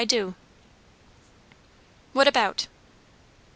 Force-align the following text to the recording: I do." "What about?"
I 0.01 0.03
do." 0.03 0.33
"What 2.13 2.27
about?" 2.27 2.65